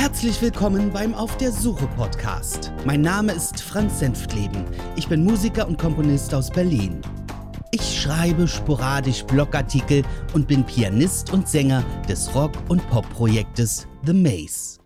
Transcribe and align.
Herzlich 0.00 0.40
willkommen 0.40 0.90
beim 0.90 1.12
Auf 1.12 1.36
der 1.36 1.52
Suche 1.52 1.86
Podcast. 1.88 2.72
Mein 2.86 3.02
Name 3.02 3.32
ist 3.32 3.60
Franz 3.60 3.98
Senftleben. 3.98 4.64
Ich 4.96 5.08
bin 5.08 5.22
Musiker 5.22 5.68
und 5.68 5.78
Komponist 5.78 6.32
aus 6.32 6.48
Berlin. 6.48 7.02
Ich 7.70 8.00
schreibe 8.00 8.48
sporadisch 8.48 9.24
Blogartikel 9.24 10.02
und 10.32 10.48
bin 10.48 10.64
Pianist 10.64 11.34
und 11.34 11.46
Sänger 11.46 11.84
des 12.08 12.34
Rock- 12.34 12.56
und 12.70 12.80
Pop-Projektes 12.88 13.86
The 14.06 14.14
Maze. 14.14 14.80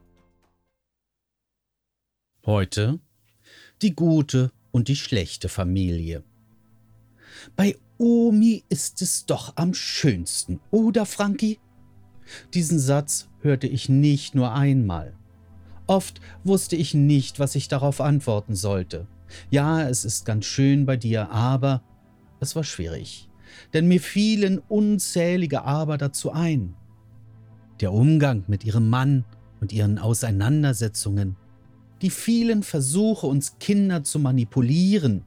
Heute 2.44 2.98
die 3.82 3.94
gute 3.94 4.50
und 4.72 4.88
die 4.88 4.96
schlechte 4.96 5.48
Familie. 5.48 6.24
Bei 7.54 7.76
Omi 7.98 8.64
ist 8.68 9.00
es 9.00 9.26
doch 9.26 9.52
am 9.54 9.74
schönsten, 9.74 10.58
oder 10.72 11.06
Frankie? 11.06 11.60
Diesen 12.52 12.80
Satz 12.80 13.28
hörte 13.44 13.68
ich 13.68 13.88
nicht 13.88 14.34
nur 14.34 14.52
einmal. 14.52 15.14
Oft 15.86 16.20
wusste 16.42 16.76
ich 16.76 16.94
nicht, 16.94 17.38
was 17.38 17.54
ich 17.54 17.68
darauf 17.68 18.00
antworten 18.00 18.56
sollte. 18.56 19.06
Ja, 19.50 19.86
es 19.86 20.04
ist 20.04 20.24
ganz 20.24 20.46
schön 20.46 20.86
bei 20.86 20.96
dir, 20.96 21.30
aber 21.30 21.82
es 22.40 22.56
war 22.56 22.64
schwierig, 22.64 23.28
denn 23.72 23.86
mir 23.86 24.00
fielen 24.00 24.58
unzählige 24.58 25.64
Aber 25.64 25.98
dazu 25.98 26.32
ein. 26.32 26.74
Der 27.80 27.92
Umgang 27.92 28.44
mit 28.46 28.64
ihrem 28.64 28.88
Mann 28.88 29.24
und 29.60 29.72
ihren 29.72 29.98
Auseinandersetzungen, 29.98 31.36
die 32.00 32.10
vielen 32.10 32.62
Versuche, 32.62 33.26
uns 33.26 33.58
Kinder 33.58 34.04
zu 34.04 34.18
manipulieren, 34.18 35.24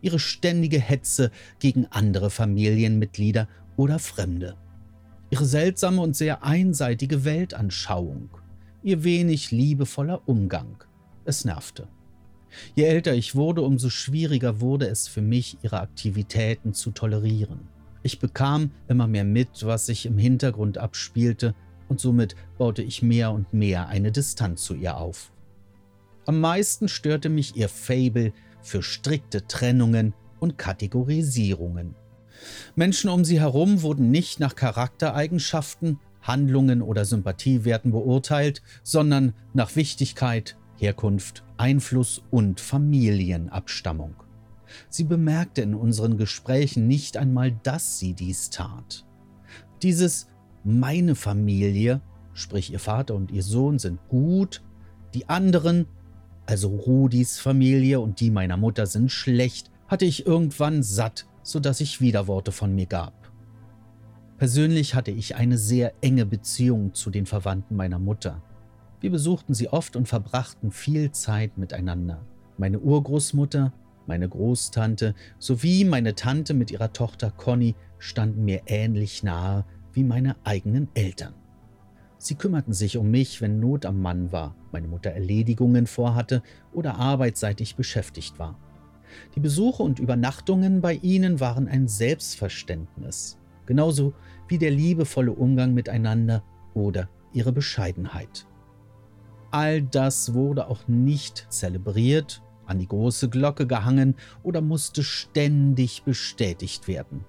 ihre 0.00 0.18
ständige 0.18 0.80
Hetze 0.80 1.30
gegen 1.60 1.86
andere 1.86 2.30
Familienmitglieder 2.30 3.48
oder 3.76 3.98
Fremde 3.98 4.56
ihre 5.34 5.46
seltsame 5.46 6.00
und 6.00 6.14
sehr 6.14 6.44
einseitige 6.44 7.24
Weltanschauung, 7.24 8.30
ihr 8.84 9.02
wenig 9.02 9.50
liebevoller 9.50 10.22
Umgang. 10.28 10.84
Es 11.24 11.44
nervte. 11.44 11.88
Je 12.76 12.84
älter 12.84 13.14
ich 13.14 13.34
wurde, 13.34 13.62
umso 13.62 13.88
schwieriger 13.88 14.60
wurde 14.60 14.86
es 14.86 15.08
für 15.08 15.22
mich, 15.22 15.58
ihre 15.62 15.80
Aktivitäten 15.80 16.72
zu 16.72 16.92
tolerieren. 16.92 17.66
Ich 18.04 18.20
bekam 18.20 18.70
immer 18.86 19.08
mehr 19.08 19.24
mit, 19.24 19.66
was 19.66 19.86
sich 19.86 20.06
im 20.06 20.18
Hintergrund 20.18 20.78
abspielte, 20.78 21.56
und 21.88 21.98
somit 21.98 22.36
baute 22.56 22.82
ich 22.82 23.02
mehr 23.02 23.32
und 23.32 23.52
mehr 23.52 23.88
eine 23.88 24.12
Distanz 24.12 24.62
zu 24.62 24.76
ihr 24.76 24.96
auf. 24.96 25.32
Am 26.26 26.40
meisten 26.40 26.86
störte 26.86 27.28
mich 27.28 27.56
ihr 27.56 27.68
Fabel 27.68 28.32
für 28.62 28.84
strikte 28.84 29.48
Trennungen 29.48 30.14
und 30.38 30.58
Kategorisierungen. 30.58 31.96
Menschen 32.74 33.10
um 33.10 33.24
sie 33.24 33.40
herum 33.40 33.82
wurden 33.82 34.10
nicht 34.10 34.40
nach 34.40 34.54
Charaktereigenschaften, 34.54 35.98
Handlungen 36.22 36.82
oder 36.82 37.04
Sympathiewerten 37.04 37.92
beurteilt, 37.92 38.62
sondern 38.82 39.34
nach 39.52 39.76
Wichtigkeit, 39.76 40.56
Herkunft, 40.76 41.44
Einfluss 41.56 42.22
und 42.30 42.60
Familienabstammung. 42.60 44.14
Sie 44.88 45.04
bemerkte 45.04 45.62
in 45.62 45.74
unseren 45.74 46.16
Gesprächen 46.16 46.88
nicht 46.88 47.16
einmal, 47.16 47.52
dass 47.62 47.98
sie 47.98 48.14
dies 48.14 48.50
tat. 48.50 49.04
Dieses 49.82 50.28
meine 50.64 51.14
Familie, 51.14 52.00
sprich 52.32 52.72
ihr 52.72 52.80
Vater 52.80 53.14
und 53.14 53.30
ihr 53.30 53.42
Sohn, 53.42 53.78
sind 53.78 54.00
gut, 54.08 54.62
die 55.12 55.28
anderen, 55.28 55.86
also 56.46 56.68
Rudis 56.68 57.38
Familie 57.38 58.00
und 58.00 58.20
die 58.20 58.30
meiner 58.30 58.56
Mutter, 58.56 58.86
sind 58.86 59.12
schlecht, 59.12 59.70
hatte 59.86 60.06
ich 60.06 60.26
irgendwann 60.26 60.82
satt 60.82 61.26
so 61.44 61.60
dass 61.60 61.80
ich 61.80 62.00
Widerworte 62.00 62.50
von 62.50 62.74
mir 62.74 62.86
gab. 62.86 63.30
Persönlich 64.38 64.96
hatte 64.96 65.12
ich 65.12 65.36
eine 65.36 65.58
sehr 65.58 65.94
enge 66.00 66.26
Beziehung 66.26 66.92
zu 66.92 67.10
den 67.10 67.26
Verwandten 67.26 67.76
meiner 67.76 68.00
Mutter. 68.00 68.42
Wir 69.00 69.10
besuchten 69.10 69.54
sie 69.54 69.68
oft 69.68 69.94
und 69.94 70.08
verbrachten 70.08 70.72
viel 70.72 71.12
Zeit 71.12 71.56
miteinander. 71.56 72.26
Meine 72.58 72.80
Urgroßmutter, 72.80 73.72
meine 74.06 74.28
Großtante 74.28 75.14
sowie 75.38 75.84
meine 75.84 76.14
Tante 76.14 76.54
mit 76.54 76.70
ihrer 76.70 76.92
Tochter 76.92 77.30
Conny 77.30 77.76
standen 77.98 78.44
mir 78.44 78.62
ähnlich 78.66 79.22
nahe 79.22 79.64
wie 79.92 80.02
meine 80.02 80.36
eigenen 80.44 80.88
Eltern. 80.94 81.34
Sie 82.18 82.34
kümmerten 82.34 82.72
sich 82.72 82.96
um 82.96 83.10
mich, 83.10 83.40
wenn 83.40 83.60
Not 83.60 83.84
am 83.86 84.00
Mann 84.00 84.32
war, 84.32 84.56
meine 84.72 84.88
Mutter 84.88 85.10
Erledigungen 85.10 85.86
vorhatte 85.86 86.42
oder 86.72 86.96
arbeitsseitig 86.96 87.76
beschäftigt 87.76 88.38
war. 88.38 88.58
Die 89.34 89.40
Besuche 89.40 89.82
und 89.82 89.98
Übernachtungen 89.98 90.80
bei 90.80 90.94
ihnen 90.94 91.40
waren 91.40 91.68
ein 91.68 91.88
Selbstverständnis, 91.88 93.38
genauso 93.66 94.14
wie 94.48 94.58
der 94.58 94.70
liebevolle 94.70 95.32
Umgang 95.32 95.74
miteinander 95.74 96.42
oder 96.74 97.08
ihre 97.32 97.52
Bescheidenheit. 97.52 98.46
All 99.50 99.82
das 99.82 100.34
wurde 100.34 100.68
auch 100.68 100.88
nicht 100.88 101.46
zelebriert, 101.48 102.42
an 102.66 102.78
die 102.78 102.88
große 102.88 103.28
Glocke 103.28 103.66
gehangen 103.66 104.16
oder 104.42 104.60
musste 104.60 105.02
ständig 105.02 106.02
bestätigt 106.02 106.88
werden. 106.88 107.24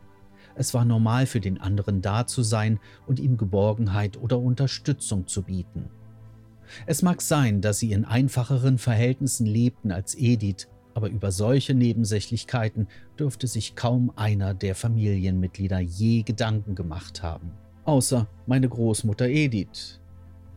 Es 0.56 0.74
war 0.74 0.86
normal 0.86 1.26
für 1.26 1.42
den 1.42 1.60
anderen 1.60 2.02
da 2.02 2.26
zu 2.26 2.42
sein 2.42 2.80
und 3.06 3.20
ihm 3.20 3.38
Geborgenheit 3.38 4.18
oder 4.18 4.40
Unterstützung 4.40 5.28
zu 5.28 5.44
bieten. 5.44 5.90
Es 6.86 7.02
mag 7.02 7.22
sein, 7.22 7.62
dass 7.62 7.80
sie 7.80 7.92
in 7.92 8.06
einfacheren 8.06 8.78
Verhältnissen 8.78 9.46
lebten 9.46 9.92
als 9.92 10.16
Edith, 10.16 10.68
aber 10.96 11.10
über 11.10 11.32
solche 11.32 11.76
Nebensächlichkeiten 11.76 12.88
dürfte 13.20 13.46
sich 13.46 13.76
kaum 13.76 14.12
einer 14.16 14.54
der 14.54 14.74
Familienmitglieder 14.74 15.80
je 15.80 16.24
Gedanken 16.24 16.74
gemacht 16.74 17.22
haben, 17.22 17.52
außer 17.84 18.28
meine 18.48 18.70
Großmutter 18.70 19.28
Edith. 19.28 20.00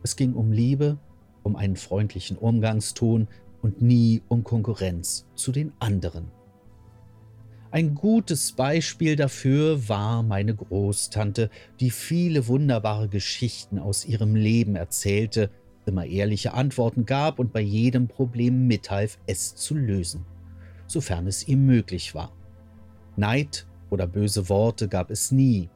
Es 0.01 0.15
ging 0.15 0.33
um 0.33 0.51
Liebe, 0.51 0.97
um 1.43 1.57
einen 1.57 1.75
freundlichen 1.75 2.37
Umgangston 2.37 3.27
und 3.61 3.81
nie 3.81 4.21
um 4.29 4.45
Konkurrenz 4.45 5.27
zu 5.35 5.51
den 5.51 5.73
anderen. 5.79 6.31
Ein 7.71 7.93
gutes 7.93 8.53
Beispiel 8.53 9.15
dafür 9.15 9.89
war 9.89 10.23
meine 10.23 10.55
Großtante, 10.55 11.51
die 11.79 11.91
viele 11.91 12.47
wunderbare 12.47 13.09
Geschichten 13.09 13.77
aus 13.77 14.05
ihrem 14.05 14.35
Leben 14.35 14.75
erzählte, 14.75 15.51
immer 15.89 16.05
ehrliche 16.05 16.53
Antworten 16.53 17.05
gab 17.05 17.39
und 17.39 17.51
bei 17.51 17.61
jedem 17.61 18.07
Problem 18.07 18.67
mithalf, 18.67 19.19
es 19.27 19.55
zu 19.55 19.75
lösen, 19.75 20.25
sofern 20.87 21.27
es 21.27 21.47
ihm 21.47 21.65
möglich 21.65 22.15
war. 22.15 22.31
Neid 23.17 23.67
oder 23.89 24.07
böse 24.07 24.47
Worte 24.47 24.87
gab 24.87 25.11
es 25.11 25.31
nie. 25.31 25.69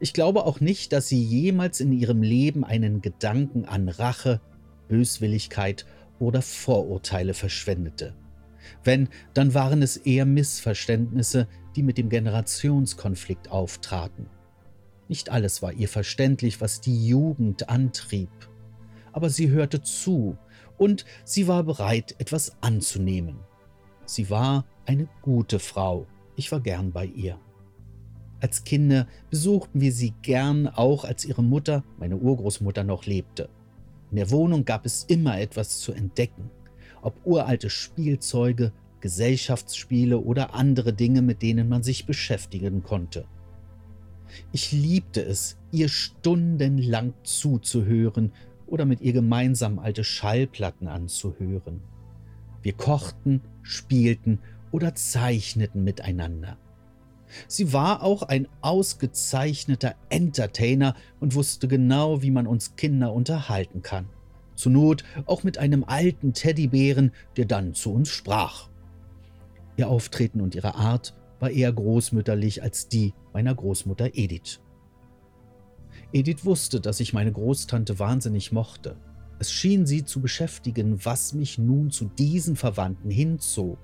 Ich 0.00 0.14
glaube 0.14 0.46
auch 0.46 0.60
nicht, 0.60 0.92
dass 0.92 1.08
sie 1.08 1.22
jemals 1.22 1.80
in 1.80 1.92
ihrem 1.92 2.22
Leben 2.22 2.64
einen 2.64 3.02
Gedanken 3.02 3.64
an 3.64 3.88
Rache, 3.88 4.40
Böswilligkeit 4.88 5.84
oder 6.18 6.40
Vorurteile 6.40 7.34
verschwendete. 7.34 8.14
Wenn, 8.84 9.08
dann 9.34 9.54
waren 9.54 9.82
es 9.82 9.96
eher 9.96 10.24
Missverständnisse, 10.24 11.48
die 11.74 11.82
mit 11.82 11.98
dem 11.98 12.08
Generationskonflikt 12.08 13.50
auftraten. 13.50 14.26
Nicht 15.08 15.30
alles 15.30 15.62
war 15.62 15.72
ihr 15.72 15.88
verständlich, 15.88 16.60
was 16.60 16.80
die 16.80 17.06
Jugend 17.06 17.68
antrieb 17.68 18.30
aber 19.12 19.30
sie 19.30 19.50
hörte 19.50 19.82
zu 19.82 20.36
und 20.78 21.04
sie 21.24 21.48
war 21.48 21.62
bereit, 21.62 22.14
etwas 22.18 22.56
anzunehmen. 22.60 23.36
Sie 24.04 24.30
war 24.30 24.64
eine 24.84 25.08
gute 25.20 25.58
Frau, 25.58 26.06
ich 26.36 26.50
war 26.50 26.60
gern 26.60 26.92
bei 26.92 27.06
ihr. 27.06 27.38
Als 28.40 28.64
Kinder 28.64 29.06
besuchten 29.30 29.80
wir 29.80 29.92
sie 29.92 30.14
gern, 30.22 30.66
auch 30.66 31.04
als 31.04 31.24
ihre 31.24 31.44
Mutter, 31.44 31.84
meine 31.98 32.16
Urgroßmutter, 32.16 32.82
noch 32.82 33.06
lebte. 33.06 33.48
In 34.10 34.16
der 34.16 34.30
Wohnung 34.30 34.64
gab 34.64 34.84
es 34.84 35.04
immer 35.04 35.40
etwas 35.40 35.78
zu 35.78 35.92
entdecken, 35.92 36.50
ob 37.02 37.14
uralte 37.24 37.70
Spielzeuge, 37.70 38.72
Gesellschaftsspiele 39.00 40.18
oder 40.18 40.54
andere 40.54 40.92
Dinge, 40.92 41.22
mit 41.22 41.42
denen 41.42 41.68
man 41.68 41.82
sich 41.82 42.06
beschäftigen 42.06 42.82
konnte. 42.82 43.26
Ich 44.52 44.72
liebte 44.72 45.22
es, 45.22 45.58
ihr 45.70 45.88
stundenlang 45.88 47.14
zuzuhören 47.22 48.32
oder 48.72 48.86
mit 48.86 49.02
ihr 49.02 49.12
gemeinsam 49.12 49.78
alte 49.78 50.02
Schallplatten 50.02 50.88
anzuhören. 50.88 51.82
Wir 52.62 52.72
kochten, 52.72 53.42
spielten 53.60 54.38
oder 54.70 54.94
zeichneten 54.94 55.84
miteinander. 55.84 56.56
Sie 57.48 57.74
war 57.74 58.02
auch 58.02 58.22
ein 58.22 58.48
ausgezeichneter 58.62 59.94
Entertainer 60.08 60.94
und 61.20 61.34
wusste 61.34 61.68
genau, 61.68 62.22
wie 62.22 62.30
man 62.30 62.46
uns 62.46 62.74
Kinder 62.74 63.12
unterhalten 63.12 63.82
kann. 63.82 64.08
Zur 64.54 64.72
Not 64.72 65.04
auch 65.26 65.42
mit 65.42 65.58
einem 65.58 65.84
alten 65.84 66.32
Teddybären, 66.32 67.12
der 67.36 67.44
dann 67.44 67.74
zu 67.74 67.92
uns 67.92 68.08
sprach. 68.08 68.70
Ihr 69.76 69.88
Auftreten 69.88 70.40
und 70.40 70.54
ihre 70.54 70.76
Art 70.76 71.14
war 71.40 71.50
eher 71.50 71.72
großmütterlich 71.72 72.62
als 72.62 72.88
die 72.88 73.12
meiner 73.34 73.54
Großmutter 73.54 74.14
Edith. 74.14 74.60
Edith 76.12 76.44
wusste, 76.44 76.80
dass 76.80 77.00
ich 77.00 77.12
meine 77.12 77.32
Großtante 77.32 77.98
wahnsinnig 77.98 78.52
mochte. 78.52 78.96
Es 79.38 79.50
schien 79.50 79.86
sie 79.86 80.04
zu 80.04 80.20
beschäftigen, 80.20 81.04
was 81.04 81.32
mich 81.32 81.58
nun 81.58 81.90
zu 81.90 82.04
diesen 82.04 82.54
Verwandten 82.54 83.10
hinzog. 83.10 83.78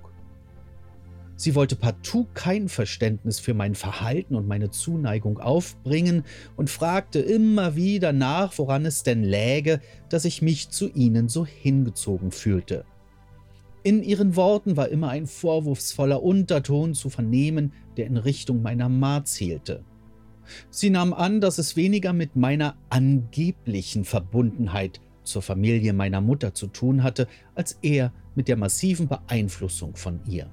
Sie 1.37 1.55
wollte 1.55 1.77
partout 1.77 2.27
kein 2.35 2.69
Verständnis 2.69 3.39
für 3.39 3.55
mein 3.55 3.75
Verhalten 3.75 4.35
und 4.35 4.47
meine 4.49 4.71
Zuneigung 4.71 5.39
aufbringen 5.39 6.25
und 6.57 6.69
fragte 6.69 7.21
immer 7.21 7.77
wieder 7.77 8.13
nach, 8.13 8.59
woran 8.59 8.85
es 8.85 9.05
denn 9.05 9.23
läge, 9.23 9.81
dass 10.09 10.25
ich 10.25 10.43
mich 10.43 10.69
zu 10.71 10.89
ihnen 10.91 11.29
so 11.29 11.47
hingezogen 11.47 12.33
fühlte. 12.33 12.85
In 13.85 14.03
ihren 14.03 14.37
Worten 14.37 14.77
war 14.77 14.89
immer 14.89 15.11
ein 15.11 15.27
vorwurfsvoller 15.27 16.23
Unterton 16.23 16.95
zu 16.95 17.09
vernehmen, 17.09 17.73
der 17.97 18.07
in 18.07 18.17
Richtung 18.17 18.61
meiner 18.61 18.89
Ma 18.89 19.25
zielte. 19.25 19.85
Sie 20.71 20.91
nahm 20.91 21.13
an, 21.13 21.41
dass 21.41 21.59
es 21.59 21.77
weniger 21.77 22.13
mit 22.13 22.37
meiner 22.37 22.77
angeblichen 22.91 24.05
Verbundenheit 24.05 25.01
zur 25.23 25.43
Familie 25.43 25.93
meiner 25.93 26.21
Mutter 26.21 26.55
zu 26.55 26.67
tun 26.67 27.03
hatte, 27.03 27.29
als 27.55 27.79
eher 27.83 28.13
mit 28.35 28.49
der 28.49 28.57
massiven 28.57 29.09
Beeinflussung 29.09 29.97
von 29.97 30.21
ihr. 30.27 30.51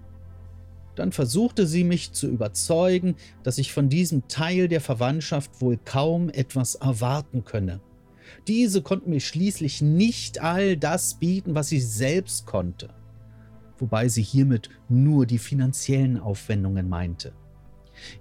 Dann 0.95 1.11
versuchte 1.11 1.67
sie 1.67 1.83
mich 1.83 2.13
zu 2.13 2.27
überzeugen, 2.27 3.15
dass 3.43 3.57
ich 3.57 3.73
von 3.73 3.89
diesem 3.89 4.27
Teil 4.27 4.67
der 4.67 4.81
Verwandtschaft 4.81 5.61
wohl 5.61 5.77
kaum 5.83 6.29
etwas 6.29 6.75
erwarten 6.75 7.43
könne. 7.43 7.81
Diese 8.47 8.81
konnten 8.81 9.11
mir 9.11 9.19
schließlich 9.19 9.81
nicht 9.81 10.41
all 10.41 10.77
das 10.77 11.15
bieten, 11.15 11.53
was 11.53 11.69
sie 11.69 11.81
selbst 11.81 12.45
konnte, 12.45 12.89
wobei 13.77 14.07
sie 14.07 14.23
hiermit 14.23 14.69
nur 14.89 15.25
die 15.25 15.37
finanziellen 15.37 16.19
Aufwendungen 16.19 16.89
meinte. 16.89 17.33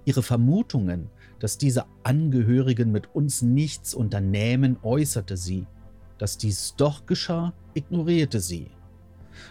Ihre 0.05 0.23
Vermutungen, 0.23 1.09
dass 1.39 1.57
diese 1.57 1.85
Angehörigen 2.03 2.91
mit 2.91 3.13
uns 3.13 3.41
nichts 3.41 3.93
unternehmen, 3.93 4.77
äußerte 4.83 5.37
sie. 5.37 5.67
Dass 6.17 6.37
dies 6.37 6.75
doch 6.77 7.05
geschah, 7.05 7.53
ignorierte 7.73 8.39
sie. 8.39 8.71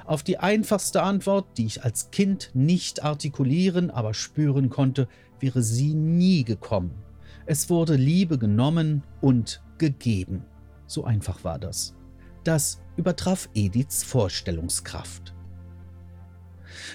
Auf 0.06 0.22
die 0.22 0.38
einfachste 0.38 1.02
Antwort, 1.02 1.46
die 1.58 1.66
ich 1.66 1.84
als 1.84 2.10
Kind 2.10 2.50
nicht 2.54 3.04
artikulieren, 3.04 3.90
aber 3.90 4.14
spüren 4.14 4.70
konnte, 4.70 5.08
wäre 5.40 5.62
sie 5.62 5.94
nie 5.94 6.44
gekommen. 6.44 6.92
Es 7.46 7.68
wurde 7.68 7.96
Liebe 7.96 8.38
genommen 8.38 9.02
und 9.20 9.62
gegeben. 9.76 10.44
So 10.86 11.04
einfach 11.04 11.44
war 11.44 11.58
das. 11.58 11.94
Das 12.44 12.80
übertraf 12.96 13.48
Ediths 13.54 14.02
Vorstellungskraft. 14.04 15.34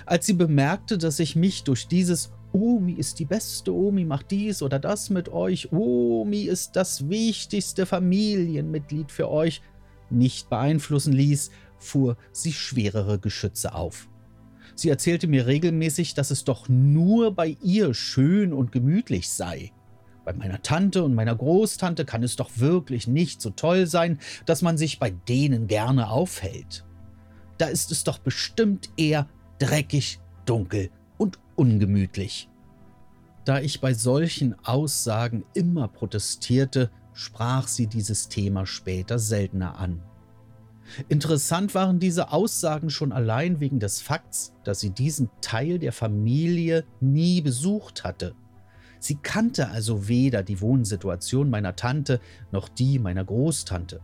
Als 0.05 0.25
sie 0.25 0.33
bemerkte, 0.33 0.97
dass 0.97 1.19
ich 1.19 1.35
mich 1.35 1.63
durch 1.63 1.87
dieses 1.87 2.31
Omi 2.51 2.93
ist 2.93 3.19
die 3.19 3.25
beste, 3.25 3.73
Omi 3.73 4.05
macht 4.05 4.31
dies 4.31 4.61
oder 4.63 4.79
das 4.79 5.09
mit 5.09 5.29
euch, 5.29 5.71
Omi 5.71 6.43
ist 6.43 6.75
das 6.75 7.07
wichtigste 7.07 7.85
Familienmitglied 7.85 9.11
für 9.11 9.29
euch, 9.29 9.61
nicht 10.09 10.49
beeinflussen 10.49 11.13
ließ, 11.13 11.51
fuhr 11.77 12.17
sie 12.31 12.51
schwerere 12.51 13.19
Geschütze 13.19 13.75
auf. 13.75 14.09
Sie 14.75 14.89
erzählte 14.89 15.27
mir 15.27 15.45
regelmäßig, 15.45 16.15
dass 16.15 16.31
es 16.31 16.43
doch 16.43 16.67
nur 16.69 17.35
bei 17.35 17.57
ihr 17.61 17.93
schön 17.93 18.53
und 18.53 18.71
gemütlich 18.71 19.29
sei. 19.29 19.71
Bei 20.25 20.33
meiner 20.33 20.61
Tante 20.61 21.03
und 21.03 21.15
meiner 21.15 21.35
Großtante 21.35 22.05
kann 22.05 22.23
es 22.23 22.35
doch 22.35 22.49
wirklich 22.55 23.07
nicht 23.07 23.41
so 23.41 23.51
toll 23.51 23.87
sein, 23.87 24.19
dass 24.45 24.61
man 24.61 24.77
sich 24.77 24.99
bei 24.99 25.11
denen 25.11 25.67
gerne 25.67 26.09
aufhält. 26.09 26.85
Da 27.57 27.67
ist 27.67 27.91
es 27.91 28.03
doch 28.03 28.17
bestimmt 28.19 28.89
eher 28.97 29.27
dreckig, 29.59 30.19
dunkel 30.45 30.89
ungemütlich. 31.59 32.49
Da 33.43 33.59
ich 33.59 33.81
bei 33.81 33.93
solchen 33.93 34.55
Aussagen 34.63 35.43
immer 35.53 35.89
protestierte, 35.89 36.89
sprach 37.13 37.67
sie 37.67 37.87
dieses 37.87 38.29
Thema 38.29 38.65
später 38.65 39.19
seltener 39.19 39.77
an. 39.77 40.01
Interessant 41.09 41.75
waren 41.75 41.99
diese 41.99 42.31
Aussagen 42.31 42.89
schon 42.89 43.11
allein 43.11 43.59
wegen 43.59 43.79
des 43.79 44.01
Fakts, 44.01 44.53
dass 44.63 44.79
sie 44.79 44.91
diesen 44.91 45.29
Teil 45.41 45.79
der 45.79 45.91
Familie 45.91 46.85
nie 47.01 47.41
besucht 47.41 48.05
hatte. 48.05 48.35
Sie 48.99 49.15
kannte 49.15 49.69
also 49.69 50.07
weder 50.07 50.43
die 50.43 50.61
Wohnsituation 50.61 51.49
meiner 51.49 51.75
Tante 51.75 52.21
noch 52.51 52.69
die 52.69 52.99
meiner 52.99 53.25
Großtante. 53.25 53.99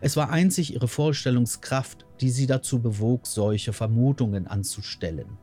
Es 0.00 0.16
war 0.16 0.30
einzig 0.30 0.72
ihre 0.72 0.88
Vorstellungskraft, 0.88 2.06
die 2.22 2.30
sie 2.30 2.46
dazu 2.46 2.80
bewog, 2.80 3.26
solche 3.26 3.72
Vermutungen 3.74 4.46
anzustellen. 4.46 5.38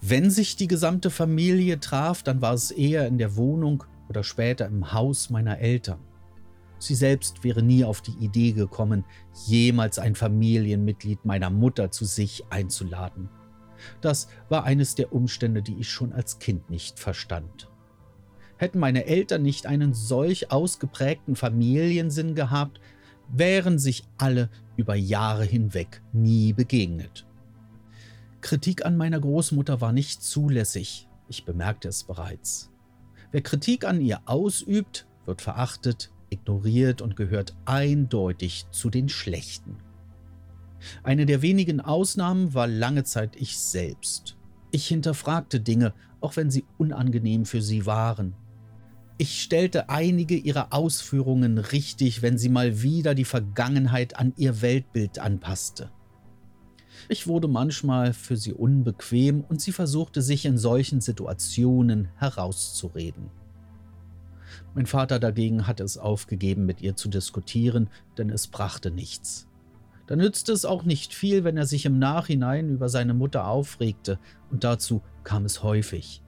Wenn 0.00 0.30
sich 0.30 0.56
die 0.56 0.68
gesamte 0.68 1.10
Familie 1.10 1.80
traf, 1.80 2.22
dann 2.22 2.42
war 2.42 2.54
es 2.54 2.70
eher 2.70 3.06
in 3.06 3.18
der 3.18 3.36
Wohnung 3.36 3.84
oder 4.08 4.22
später 4.22 4.66
im 4.66 4.92
Haus 4.92 5.30
meiner 5.30 5.58
Eltern. 5.58 5.98
Sie 6.78 6.94
selbst 6.94 7.42
wäre 7.42 7.62
nie 7.62 7.84
auf 7.84 8.02
die 8.02 8.16
Idee 8.20 8.52
gekommen, 8.52 9.04
jemals 9.46 9.98
ein 9.98 10.14
Familienmitglied 10.14 11.24
meiner 11.24 11.50
Mutter 11.50 11.90
zu 11.90 12.04
sich 12.04 12.44
einzuladen. 12.50 13.30
Das 14.00 14.28
war 14.48 14.64
eines 14.64 14.94
der 14.94 15.12
Umstände, 15.12 15.62
die 15.62 15.76
ich 15.78 15.90
schon 15.90 16.12
als 16.12 16.38
Kind 16.38 16.70
nicht 16.70 16.98
verstand. 16.98 17.70
Hätten 18.58 18.78
meine 18.78 19.06
Eltern 19.06 19.42
nicht 19.42 19.66
einen 19.66 19.94
solch 19.94 20.50
ausgeprägten 20.50 21.36
Familiensinn 21.36 22.34
gehabt, 22.34 22.80
wären 23.28 23.78
sich 23.78 24.04
alle 24.18 24.50
über 24.76 24.94
Jahre 24.94 25.44
hinweg 25.44 26.02
nie 26.12 26.52
begegnet. 26.52 27.26
Kritik 28.40 28.84
an 28.84 28.96
meiner 28.96 29.20
Großmutter 29.20 29.80
war 29.80 29.92
nicht 29.92 30.22
zulässig, 30.22 31.08
ich 31.28 31.44
bemerkte 31.44 31.88
es 31.88 32.04
bereits. 32.04 32.70
Wer 33.32 33.42
Kritik 33.42 33.84
an 33.84 34.00
ihr 34.00 34.20
ausübt, 34.26 35.06
wird 35.24 35.42
verachtet, 35.42 36.12
ignoriert 36.30 37.02
und 37.02 37.16
gehört 37.16 37.56
eindeutig 37.64 38.66
zu 38.70 38.90
den 38.90 39.08
Schlechten. 39.08 39.78
Eine 41.02 41.26
der 41.26 41.42
wenigen 41.42 41.80
Ausnahmen 41.80 42.54
war 42.54 42.66
lange 42.66 43.04
Zeit 43.04 43.36
ich 43.36 43.58
selbst. 43.58 44.36
Ich 44.70 44.86
hinterfragte 44.86 45.60
Dinge, 45.60 45.94
auch 46.20 46.36
wenn 46.36 46.50
sie 46.50 46.64
unangenehm 46.78 47.46
für 47.46 47.62
sie 47.62 47.86
waren. 47.86 48.34
Ich 49.18 49.42
stellte 49.42 49.88
einige 49.88 50.36
ihrer 50.36 50.72
Ausführungen 50.72 51.58
richtig, 51.58 52.20
wenn 52.20 52.36
sie 52.36 52.50
mal 52.50 52.82
wieder 52.82 53.14
die 53.14 53.24
Vergangenheit 53.24 54.16
an 54.18 54.34
ihr 54.36 54.60
Weltbild 54.60 55.18
anpasste. 55.18 55.90
Ich 57.08 57.26
wurde 57.26 57.48
manchmal 57.48 58.12
für 58.12 58.36
sie 58.36 58.52
unbequem 58.52 59.44
und 59.48 59.60
sie 59.60 59.72
versuchte 59.72 60.22
sich 60.22 60.44
in 60.44 60.58
solchen 60.58 61.00
Situationen 61.00 62.08
herauszureden. 62.16 63.30
Mein 64.74 64.86
Vater 64.86 65.18
dagegen 65.18 65.66
hatte 65.66 65.84
es 65.84 65.98
aufgegeben, 65.98 66.66
mit 66.66 66.80
ihr 66.80 66.96
zu 66.96 67.08
diskutieren, 67.08 67.88
denn 68.18 68.30
es 68.30 68.48
brachte 68.48 68.90
nichts. 68.90 69.48
Da 70.06 70.16
nützte 70.16 70.52
es 70.52 70.64
auch 70.64 70.84
nicht 70.84 71.14
viel, 71.14 71.44
wenn 71.44 71.56
er 71.56 71.66
sich 71.66 71.84
im 71.86 71.98
Nachhinein 71.98 72.68
über 72.70 72.88
seine 72.88 73.14
Mutter 73.14 73.46
aufregte, 73.46 74.18
und 74.50 74.64
dazu 74.64 75.02
kam 75.24 75.44
es 75.44 75.62
häufig. 75.62 76.22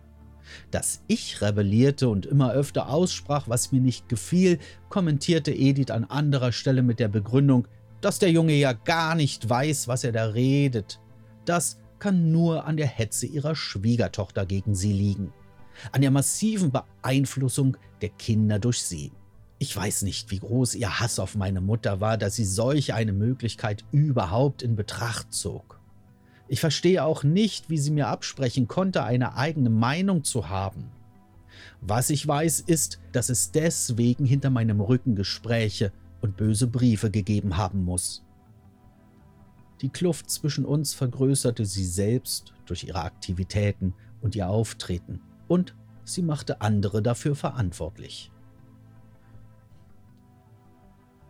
Dass 0.71 1.03
ich 1.09 1.41
rebellierte 1.43 2.09
und 2.09 2.27
immer 2.27 2.53
öfter 2.53 2.89
aussprach, 2.89 3.49
was 3.49 3.71
mir 3.71 3.81
nicht 3.81 4.09
gefiel, 4.09 4.59
kommentierte 4.89 5.53
Edith 5.53 5.91
an 5.91 6.05
anderer 6.05 6.53
Stelle 6.53 6.83
mit 6.83 6.99
der 7.01 7.09
Begründung, 7.09 7.69
dass 8.01 8.19
der 8.19 8.31
Junge 8.31 8.55
ja 8.55 8.73
gar 8.73 9.15
nicht 9.15 9.49
weiß, 9.49 9.89
was 9.89 10.05
er 10.05 10.13
da 10.13 10.27
redet. 10.27 11.01
Das 11.45 11.79
kann 11.99 12.31
nur 12.31 12.65
an 12.65 12.77
der 12.77 12.87
Hetze 12.87 13.27
ihrer 13.27 13.57
Schwiegertochter 13.57 14.47
gegen 14.47 14.75
sie 14.75 14.93
liegen 14.93 15.33
an 15.93 16.03
der 16.03 16.11
massiven 16.11 16.71
Beeinflussung 16.71 17.77
der 18.01 18.11
Kinder 18.11 18.59
durch 18.59 18.83
sie. 18.83 19.13
Ich 19.59 19.77
weiß 19.77 20.03
nicht, 20.03 20.31
wie 20.31 20.39
groß 20.39 20.77
ihr 20.77 21.01
Hass 21.01 21.19
auf 21.19 21.35
meine 21.35 21.61
Mutter 21.61 22.01
war, 22.01 22.17
dass 22.17 22.37
sie 22.37 22.45
solch 22.45 22.95
eine 22.95 23.13
Möglichkeit 23.13 23.85
überhaupt 23.91 24.63
in 24.63 24.77
Betracht 24.77 25.33
zog. 25.33 25.81
Ich 26.47 26.61
verstehe 26.61 27.05
auch 27.05 27.25
nicht, 27.25 27.69
wie 27.69 27.79
sie 27.79 27.91
mir 27.91 28.07
absprechen 28.07 28.69
konnte, 28.69 29.03
eine 29.03 29.37
eigene 29.37 29.71
Meinung 29.71 30.25
zu 30.25 30.49
haben. 30.49 30.91
Was 31.81 32.11
ich 32.11 32.27
weiß, 32.27 32.61
ist, 32.61 33.01
dass 33.13 33.29
es 33.29 33.51
deswegen 33.51 34.25
hinter 34.25 34.49
meinem 34.49 34.81
Rücken 34.81 35.17
Gespräche 35.17 35.93
und 36.21 36.37
böse 36.37 36.67
Briefe 36.67 37.11
gegeben 37.11 37.57
haben 37.57 37.85
muss. 37.85 38.25
Die 39.81 39.89
Kluft 39.89 40.31
zwischen 40.31 40.65
uns 40.65 40.95
vergrößerte 40.95 41.65
sie 41.65 41.85
selbst 41.85 42.53
durch 42.67 42.85
ihre 42.85 43.03
Aktivitäten 43.03 43.95
und 44.21 44.35
ihr 44.35 44.49
Auftreten 44.49 45.21
und 45.47 45.75
sie 46.05 46.23
machte 46.23 46.61
andere 46.61 47.03
dafür 47.03 47.37
verantwortlich. 47.37 48.33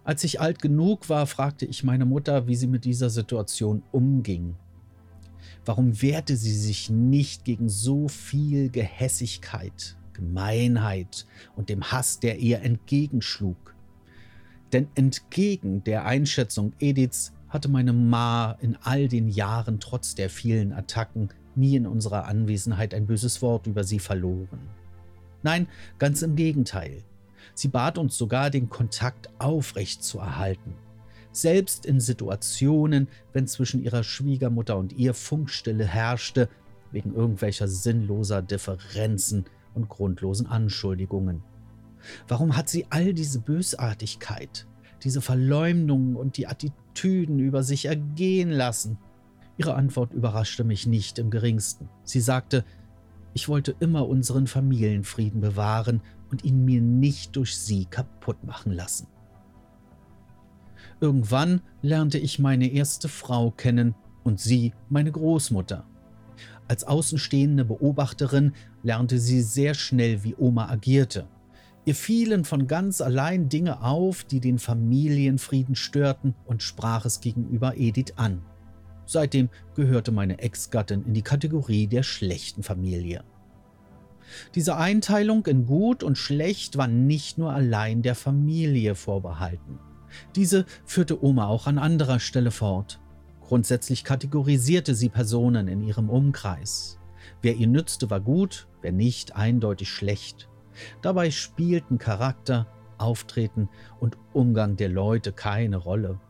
Als 0.04 0.24
ich 0.24 0.40
alt 0.40 0.62
genug 0.62 1.10
war, 1.10 1.26
fragte 1.26 1.66
ich 1.66 1.84
meine 1.84 2.06
Mutter, 2.06 2.46
wie 2.46 2.56
sie 2.56 2.66
mit 2.66 2.86
dieser 2.86 3.10
Situation 3.10 3.82
umging. 3.92 4.56
Warum 5.66 6.00
wehrte 6.00 6.34
sie 6.34 6.56
sich 6.56 6.88
nicht 6.88 7.44
gegen 7.44 7.68
so 7.68 8.08
viel 8.08 8.70
Gehässigkeit, 8.70 9.98
Gemeinheit 10.14 11.26
und 11.56 11.68
dem 11.68 11.92
Hass, 11.92 12.20
der 12.20 12.38
ihr 12.38 12.62
entgegenschlug? 12.62 13.74
Denn 14.72 14.88
entgegen 14.94 15.82
der 15.84 16.04
Einschätzung 16.04 16.72
Ediths 16.78 17.32
hatte 17.48 17.68
meine 17.68 17.92
Ma 17.92 18.52
in 18.60 18.76
all 18.82 19.08
den 19.08 19.28
Jahren 19.28 19.80
trotz 19.80 20.14
der 20.14 20.28
vielen 20.28 20.72
Attacken 20.72 21.30
nie 21.54 21.76
in 21.76 21.86
unserer 21.86 22.26
Anwesenheit 22.26 22.94
ein 22.94 23.06
böses 23.06 23.42
Wort 23.42 23.66
über 23.66 23.84
sie 23.84 23.98
verloren. 23.98 24.60
Nein, 25.42 25.68
ganz 25.98 26.22
im 26.22 26.36
Gegenteil. 26.36 27.02
Sie 27.54 27.68
bat 27.68 27.98
uns 27.98 28.16
sogar, 28.16 28.50
den 28.50 28.68
Kontakt 28.68 29.30
aufrecht 29.38 30.02
zu 30.02 30.18
erhalten. 30.18 30.74
Selbst 31.32 31.86
in 31.86 32.00
Situationen, 32.00 33.08
wenn 33.32 33.46
zwischen 33.46 33.82
ihrer 33.82 34.02
Schwiegermutter 34.02 34.76
und 34.76 34.92
ihr 34.92 35.14
Funkstille 35.14 35.84
herrschte, 35.84 36.48
wegen 36.90 37.14
irgendwelcher 37.14 37.68
sinnloser 37.68 38.42
Differenzen 38.42 39.44
und 39.74 39.88
grundlosen 39.88 40.46
Anschuldigungen. 40.46 41.42
Warum 42.26 42.56
hat 42.56 42.68
sie 42.68 42.86
all 42.90 43.14
diese 43.14 43.40
Bösartigkeit, 43.40 44.66
diese 45.02 45.20
Verleumdung 45.20 46.16
und 46.16 46.36
die 46.36 46.46
Attitüden 46.46 47.38
über 47.38 47.62
sich 47.62 47.86
ergehen 47.86 48.50
lassen? 48.50 48.98
Ihre 49.56 49.74
Antwort 49.74 50.12
überraschte 50.12 50.64
mich 50.64 50.86
nicht 50.86 51.18
im 51.18 51.30
geringsten. 51.30 51.88
Sie 52.04 52.20
sagte, 52.20 52.64
ich 53.34 53.48
wollte 53.48 53.74
immer 53.80 54.08
unseren 54.08 54.46
Familienfrieden 54.46 55.40
bewahren 55.40 56.00
und 56.30 56.44
ihn 56.44 56.64
mir 56.64 56.80
nicht 56.80 57.36
durch 57.36 57.56
sie 57.58 57.84
kaputt 57.84 58.44
machen 58.44 58.72
lassen. 58.72 59.08
Irgendwann 61.00 61.60
lernte 61.82 62.18
ich 62.18 62.38
meine 62.38 62.68
erste 62.68 63.08
Frau 63.08 63.50
kennen 63.50 63.94
und 64.24 64.40
sie 64.40 64.72
meine 64.88 65.12
Großmutter. 65.12 65.86
Als 66.66 66.84
außenstehende 66.84 67.64
Beobachterin 67.64 68.52
lernte 68.82 69.18
sie 69.18 69.42
sehr 69.42 69.74
schnell, 69.74 70.22
wie 70.24 70.34
Oma 70.36 70.68
agierte. 70.68 71.26
Ihr 71.88 71.94
fielen 71.94 72.44
von 72.44 72.66
ganz 72.66 73.00
allein 73.00 73.48
Dinge 73.48 73.80
auf, 73.80 74.22
die 74.22 74.40
den 74.40 74.58
Familienfrieden 74.58 75.74
störten 75.74 76.34
und 76.44 76.62
sprach 76.62 77.06
es 77.06 77.22
gegenüber 77.22 77.78
Edith 77.78 78.12
an. 78.16 78.42
Seitdem 79.06 79.48
gehörte 79.74 80.12
meine 80.12 80.38
Ex-Gattin 80.38 81.06
in 81.06 81.14
die 81.14 81.22
Kategorie 81.22 81.86
der 81.86 82.02
schlechten 82.02 82.62
Familie. 82.62 83.24
Diese 84.54 84.76
Einteilung 84.76 85.46
in 85.46 85.64
gut 85.64 86.02
und 86.02 86.18
schlecht 86.18 86.76
war 86.76 86.88
nicht 86.88 87.38
nur 87.38 87.54
allein 87.54 88.02
der 88.02 88.14
Familie 88.14 88.94
vorbehalten. 88.94 89.78
Diese 90.36 90.66
führte 90.84 91.24
Oma 91.24 91.46
auch 91.46 91.66
an 91.66 91.78
anderer 91.78 92.20
Stelle 92.20 92.50
fort. 92.50 93.00
Grundsätzlich 93.40 94.04
kategorisierte 94.04 94.94
sie 94.94 95.08
Personen 95.08 95.68
in 95.68 95.80
ihrem 95.80 96.10
Umkreis. 96.10 96.98
Wer 97.40 97.56
ihr 97.56 97.66
nützte, 97.66 98.10
war 98.10 98.20
gut, 98.20 98.68
wer 98.82 98.92
nicht, 98.92 99.36
eindeutig 99.36 99.88
schlecht. 99.88 100.50
Dabei 101.02 101.30
spielten 101.30 101.98
Charakter, 101.98 102.66
Auftreten 102.98 103.68
und 104.00 104.16
Umgang 104.32 104.76
der 104.76 104.88
Leute 104.88 105.32
keine 105.32 105.76
Rolle. 105.76 106.20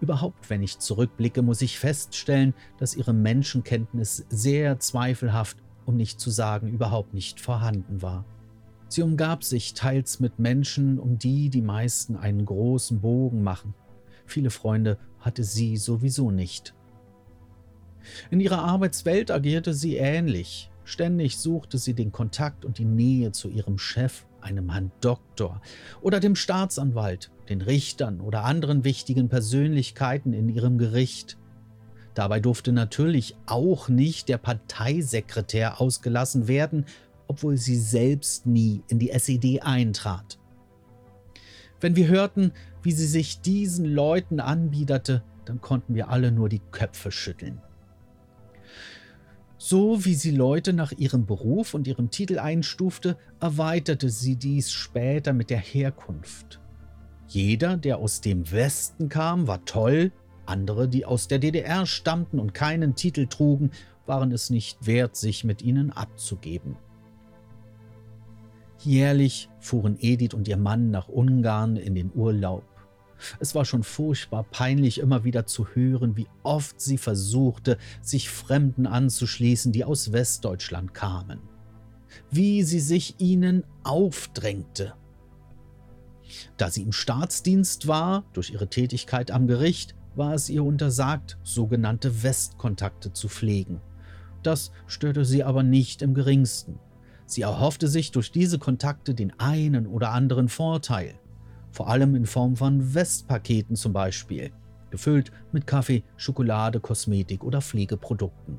Überhaupt, 0.00 0.50
wenn 0.50 0.62
ich 0.62 0.78
zurückblicke, 0.78 1.42
muss 1.42 1.62
ich 1.62 1.78
feststellen, 1.78 2.54
dass 2.78 2.94
ihre 2.94 3.12
Menschenkenntnis 3.12 4.26
sehr 4.28 4.78
zweifelhaft, 4.78 5.56
um 5.86 5.96
nicht 5.96 6.20
zu 6.20 6.30
sagen 6.30 6.68
überhaupt 6.68 7.14
nicht 7.14 7.40
vorhanden 7.40 8.02
war. 8.02 8.24
Sie 8.88 9.02
umgab 9.02 9.44
sich 9.44 9.74
teils 9.74 10.20
mit 10.20 10.38
Menschen, 10.38 10.98
um 10.98 11.18
die 11.18 11.48
die 11.48 11.62
meisten 11.62 12.16
einen 12.16 12.44
großen 12.44 13.00
Bogen 13.00 13.42
machen. 13.42 13.74
Viele 14.26 14.50
Freunde 14.50 14.98
hatte 15.20 15.44
sie 15.44 15.76
sowieso 15.76 16.30
nicht. 16.30 16.74
In 18.30 18.40
ihrer 18.40 18.62
Arbeitswelt 18.62 19.30
agierte 19.30 19.74
sie 19.74 19.96
ähnlich. 19.96 20.70
Ständig 20.90 21.38
suchte 21.38 21.78
sie 21.78 21.94
den 21.94 22.10
Kontakt 22.10 22.64
und 22.64 22.78
die 22.78 22.84
Nähe 22.84 23.30
zu 23.30 23.48
ihrem 23.48 23.78
Chef, 23.78 24.26
einem 24.40 24.72
Herrn 24.72 24.90
Doktor 25.00 25.62
oder 26.00 26.18
dem 26.18 26.34
Staatsanwalt, 26.34 27.30
den 27.48 27.62
Richtern 27.62 28.20
oder 28.20 28.42
anderen 28.42 28.82
wichtigen 28.82 29.28
Persönlichkeiten 29.28 30.32
in 30.32 30.48
ihrem 30.48 30.78
Gericht. 30.78 31.38
Dabei 32.14 32.40
durfte 32.40 32.72
natürlich 32.72 33.36
auch 33.46 33.88
nicht 33.88 34.28
der 34.28 34.38
Parteisekretär 34.38 35.80
ausgelassen 35.80 36.48
werden, 36.48 36.86
obwohl 37.28 37.56
sie 37.56 37.76
selbst 37.76 38.46
nie 38.46 38.82
in 38.88 38.98
die 38.98 39.10
SED 39.10 39.60
eintrat. 39.60 40.40
Wenn 41.80 41.94
wir 41.94 42.08
hörten, 42.08 42.50
wie 42.82 42.90
sie 42.90 43.06
sich 43.06 43.40
diesen 43.40 43.84
Leuten 43.84 44.40
anbiederte, 44.40 45.22
dann 45.44 45.60
konnten 45.60 45.94
wir 45.94 46.08
alle 46.08 46.32
nur 46.32 46.48
die 46.48 46.62
Köpfe 46.72 47.12
schütteln. 47.12 47.62
So 49.62 50.06
wie 50.06 50.14
sie 50.14 50.30
Leute 50.30 50.72
nach 50.72 50.92
ihrem 50.92 51.26
Beruf 51.26 51.74
und 51.74 51.86
ihrem 51.86 52.08
Titel 52.08 52.38
einstufte, 52.38 53.18
erweiterte 53.40 54.08
sie 54.08 54.36
dies 54.36 54.72
später 54.72 55.34
mit 55.34 55.50
der 55.50 55.58
Herkunft. 55.58 56.58
Jeder, 57.28 57.76
der 57.76 57.98
aus 57.98 58.22
dem 58.22 58.50
Westen 58.50 59.10
kam, 59.10 59.46
war 59.48 59.62
toll, 59.66 60.12
andere, 60.46 60.88
die 60.88 61.04
aus 61.04 61.28
der 61.28 61.40
DDR 61.40 61.84
stammten 61.84 62.40
und 62.40 62.54
keinen 62.54 62.94
Titel 62.94 63.26
trugen, 63.26 63.70
waren 64.06 64.32
es 64.32 64.48
nicht 64.48 64.86
wert, 64.86 65.14
sich 65.14 65.44
mit 65.44 65.60
ihnen 65.60 65.92
abzugeben. 65.92 66.76
Jährlich 68.78 69.50
fuhren 69.58 69.98
Edith 70.00 70.32
und 70.32 70.48
ihr 70.48 70.56
Mann 70.56 70.90
nach 70.90 71.10
Ungarn 71.10 71.76
in 71.76 71.94
den 71.94 72.10
Urlaub. 72.14 72.64
Es 73.38 73.54
war 73.54 73.64
schon 73.64 73.82
furchtbar 73.82 74.44
peinlich, 74.44 74.98
immer 74.98 75.24
wieder 75.24 75.46
zu 75.46 75.68
hören, 75.74 76.16
wie 76.16 76.28
oft 76.42 76.80
sie 76.80 76.98
versuchte, 76.98 77.78
sich 78.00 78.30
Fremden 78.30 78.86
anzuschließen, 78.86 79.72
die 79.72 79.84
aus 79.84 80.12
Westdeutschland 80.12 80.94
kamen. 80.94 81.40
Wie 82.30 82.62
sie 82.62 82.80
sich 82.80 83.16
ihnen 83.18 83.64
aufdrängte. 83.84 84.94
Da 86.56 86.70
sie 86.70 86.82
im 86.82 86.92
Staatsdienst 86.92 87.86
war, 87.86 88.24
durch 88.32 88.50
ihre 88.50 88.68
Tätigkeit 88.68 89.30
am 89.30 89.46
Gericht, 89.46 89.94
war 90.14 90.34
es 90.34 90.48
ihr 90.48 90.64
untersagt, 90.64 91.38
sogenannte 91.42 92.22
Westkontakte 92.22 93.12
zu 93.12 93.28
pflegen. 93.28 93.80
Das 94.42 94.72
störte 94.86 95.24
sie 95.24 95.44
aber 95.44 95.62
nicht 95.62 96.02
im 96.02 96.14
geringsten. 96.14 96.78
Sie 97.26 97.42
erhoffte 97.42 97.86
sich 97.86 98.10
durch 98.10 98.32
diese 98.32 98.58
Kontakte 98.58 99.14
den 99.14 99.38
einen 99.38 99.86
oder 99.86 100.10
anderen 100.10 100.48
Vorteil, 100.48 101.14
vor 101.70 101.88
allem 101.88 102.14
in 102.14 102.26
Form 102.26 102.56
von 102.56 102.94
Westpaketen 102.94 103.76
zum 103.76 103.92
Beispiel, 103.92 104.50
gefüllt 104.90 105.30
mit 105.52 105.66
Kaffee, 105.66 106.02
Schokolade, 106.16 106.80
Kosmetik 106.80 107.44
oder 107.44 107.60
Pflegeprodukten. 107.60 108.58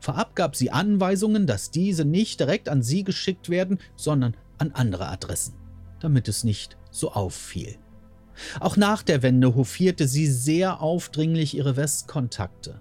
Vorab 0.00 0.34
gab 0.34 0.56
sie 0.56 0.70
Anweisungen, 0.70 1.46
dass 1.46 1.70
diese 1.70 2.04
nicht 2.04 2.40
direkt 2.40 2.68
an 2.68 2.82
sie 2.82 3.04
geschickt 3.04 3.50
werden, 3.50 3.78
sondern 3.96 4.34
an 4.58 4.72
andere 4.72 5.08
Adressen, 5.08 5.54
damit 6.00 6.28
es 6.28 6.44
nicht 6.44 6.78
so 6.90 7.12
auffiel. 7.12 7.76
Auch 8.60 8.76
nach 8.76 9.02
der 9.02 9.22
Wende 9.22 9.54
hofierte 9.54 10.08
sie 10.08 10.26
sehr 10.26 10.80
aufdringlich 10.80 11.56
ihre 11.56 11.76
Westkontakte. 11.76 12.80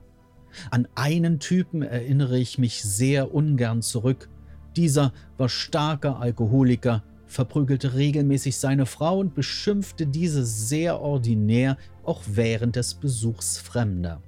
An 0.71 0.87
einen 0.95 1.39
Typen 1.39 1.81
erinnere 1.81 2.37
ich 2.37 2.57
mich 2.57 2.83
sehr 2.83 3.33
ungern 3.33 3.81
zurück, 3.81 4.29
dieser 4.75 5.13
war 5.37 5.49
starker 5.49 6.19
Alkoholiker, 6.19 7.03
verprügelte 7.33 7.95
regelmäßig 7.95 8.57
seine 8.57 8.85
Frau 8.85 9.19
und 9.19 9.33
beschimpfte 9.33 10.05
diese 10.05 10.45
sehr 10.45 11.01
ordinär, 11.01 11.77
auch 12.03 12.21
während 12.27 12.75
des 12.75 12.93
Besuchs 12.93 13.57
Fremder. 13.57 14.21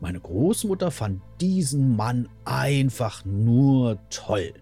Meine 0.00 0.20
Großmutter 0.20 0.90
fand 0.90 1.20
diesen 1.40 1.96
Mann 1.96 2.28
einfach 2.44 3.24
nur 3.24 3.98
toll. 4.10 4.54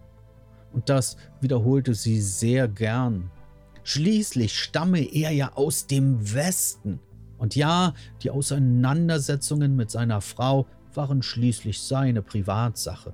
Und 0.73 0.88
das 0.88 1.17
wiederholte 1.41 1.95
sie 1.95 2.21
sehr 2.21 2.69
gern. 2.69 3.31
Schließlich 3.85 4.59
stamme 4.59 5.00
er 5.00 5.31
ja 5.31 5.53
aus 5.55 5.87
dem 5.87 6.35
Westen. 6.35 6.99
Und 7.38 7.55
ja, 7.55 7.95
die 8.23 8.31
Auseinandersetzungen 8.31 9.76
mit 9.76 9.91
seiner 9.91 10.21
Frau 10.21 10.67
waren 10.95 11.23
schließlich 11.23 11.81
seine 11.81 12.23
Privatsache. 12.23 13.12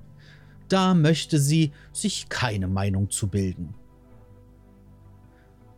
Da 0.69 0.93
möchte 0.93 1.39
sie 1.39 1.71
sich 1.91 2.29
keine 2.29 2.67
Meinung 2.67 3.11
zu 3.11 3.27
bilden. 3.27 3.75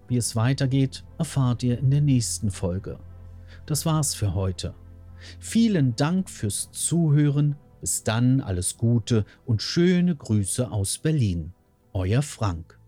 Wie 0.08 0.18
es 0.18 0.36
weitergeht, 0.36 1.04
erfahrt 1.18 1.64
ihr 1.64 1.80
in 1.80 1.90
der 1.90 2.02
nächsten 2.02 2.52
Folge. 2.52 3.00
Das 3.66 3.86
war's 3.86 4.14
für 4.14 4.36
heute. 4.36 4.76
Vielen 5.40 5.96
Dank 5.96 6.30
fürs 6.30 6.72
Zuhören. 6.72 7.56
Bis 7.82 8.04
dann 8.04 8.42
alles 8.42 8.78
Gute 8.78 9.26
und 9.46 9.62
schöne 9.62 10.16
Grüße 10.16 10.72
aus 10.72 10.98
Berlin. 10.98 11.54
Euer 11.94 12.22
Frank. 12.22 12.80